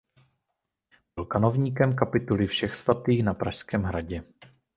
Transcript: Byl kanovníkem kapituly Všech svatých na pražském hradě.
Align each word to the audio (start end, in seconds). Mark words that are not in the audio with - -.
Byl 1.15 1.25
kanovníkem 1.25 1.95
kapituly 1.95 2.47
Všech 2.47 2.75
svatých 2.75 3.23
na 3.23 3.33
pražském 3.33 3.83
hradě. 3.83 4.23